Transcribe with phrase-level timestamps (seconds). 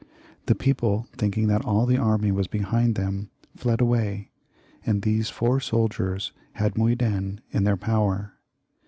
[0.47, 4.31] The people, thinking that all the army was behind them, fled away,
[4.83, 8.33] and these four soldiers had Muyden in their power.